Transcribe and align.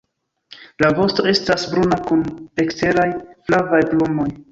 La 0.83 0.87
vosto 0.99 1.25
estas 1.31 1.65
bruna 1.73 1.99
kun 2.07 2.23
eksteraj 2.65 3.07
flavaj 3.51 3.83
plumoj. 3.93 4.27